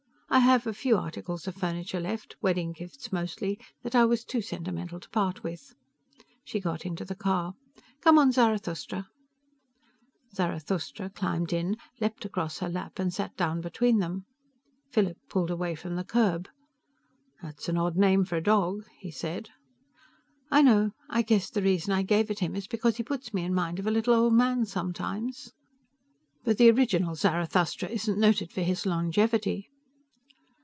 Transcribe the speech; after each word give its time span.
I 0.33 0.39
have 0.39 0.65
a 0.65 0.73
few 0.73 0.95
articles 0.95 1.45
of 1.45 1.55
furniture 1.55 1.99
left 1.99 2.37
wedding 2.41 2.71
gifts, 2.71 3.11
mostly, 3.11 3.59
that 3.83 3.95
I 3.95 4.05
was 4.05 4.23
too 4.23 4.41
sentimental 4.41 4.97
to 5.01 5.09
part 5.09 5.43
with." 5.43 5.75
She 6.45 6.61
got 6.61 6.85
into 6.85 7.03
the 7.03 7.15
car. 7.17 7.53
"Come 7.99 8.17
on, 8.17 8.31
Zarathustra." 8.31 9.09
Zarathustra 10.33 11.09
clambered 11.09 11.51
in, 11.51 11.75
leaped 11.99 12.23
across 12.23 12.59
her 12.59 12.69
lap 12.69 12.97
and 12.97 13.13
sat 13.13 13.35
down 13.35 13.59
between 13.59 13.97
them. 13.99 14.23
Philip 14.89 15.17
pulled 15.27 15.51
away 15.51 15.75
from 15.75 15.97
the 15.97 16.05
curb. 16.05 16.47
"That's 17.41 17.67
an 17.67 17.75
odd 17.75 17.97
name 17.97 18.23
for 18.23 18.37
a 18.37 18.41
dog," 18.41 18.85
he 19.01 19.11
said. 19.11 19.49
"I 20.49 20.61
know. 20.61 20.91
I 21.09 21.23
guess 21.23 21.49
the 21.49 21.61
reason 21.61 21.91
I 21.91 22.03
gave 22.03 22.31
it 22.31 22.37
to 22.37 22.45
him 22.45 22.55
is 22.55 22.67
because 22.67 22.95
he 22.95 23.03
puts 23.03 23.33
me 23.33 23.43
in 23.43 23.53
mind 23.53 23.79
of 23.79 23.85
a 23.85 23.91
little 23.91 24.13
old 24.13 24.33
man 24.33 24.65
sometimes." 24.65 25.51
"But 26.45 26.57
the 26.57 26.71
original 26.71 27.15
Zarathustra 27.15 27.89
isn't 27.89 28.17
noted 28.17 28.53
for 28.53 28.61
his 28.61 28.85
longevity." 28.85 29.67